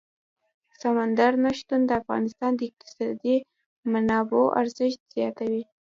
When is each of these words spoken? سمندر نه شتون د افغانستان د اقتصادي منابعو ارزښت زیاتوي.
سمندر 0.81 1.31
نه 1.43 1.51
شتون 1.59 1.81
د 1.85 1.91
افغانستان 2.01 2.51
د 2.55 2.61
اقتصادي 2.69 3.37
منابعو 3.91 4.53
ارزښت 4.61 4.99
زیاتوي. 5.15 5.63